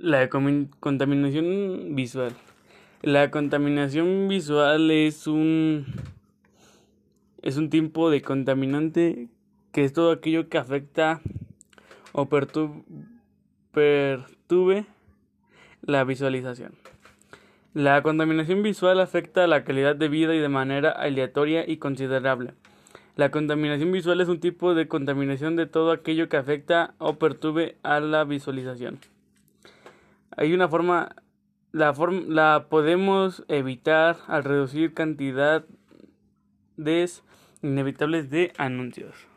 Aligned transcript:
La 0.00 0.28
contaminación 0.28 1.96
visual. 1.96 2.32
La 3.02 3.32
contaminación 3.32 4.28
visual 4.28 4.92
es 4.92 5.26
un 5.26 5.86
es 7.42 7.56
un 7.56 7.68
tipo 7.68 8.08
de 8.08 8.22
contaminante 8.22 9.26
que 9.72 9.82
es 9.82 9.92
todo 9.92 10.12
aquello 10.12 10.48
que 10.48 10.56
afecta 10.56 11.20
o 12.12 12.28
perturbe 12.28 12.86
la 15.82 16.04
visualización. 16.04 16.74
La 17.74 18.00
contaminación 18.02 18.62
visual 18.62 19.00
afecta 19.00 19.48
la 19.48 19.64
calidad 19.64 19.96
de 19.96 20.08
vida 20.08 20.32
y 20.32 20.38
de 20.38 20.48
manera 20.48 20.92
aleatoria 20.92 21.68
y 21.68 21.78
considerable. 21.78 22.54
La 23.16 23.32
contaminación 23.32 23.90
visual 23.90 24.20
es 24.20 24.28
un 24.28 24.38
tipo 24.38 24.76
de 24.76 24.86
contaminación 24.86 25.56
de 25.56 25.66
todo 25.66 25.90
aquello 25.90 26.28
que 26.28 26.36
afecta 26.36 26.94
o 26.98 27.14
perturbe 27.14 27.74
a 27.82 27.98
la 27.98 28.22
visualización. 28.22 29.00
Hay 30.38 30.54
una 30.54 30.68
forma, 30.68 31.16
la, 31.72 31.92
la 32.28 32.68
podemos 32.70 33.44
evitar 33.48 34.18
al 34.28 34.44
reducir 34.44 34.94
cantidades 34.94 35.64
inevitables 37.60 38.30
de 38.30 38.52
anuncios. 38.56 39.28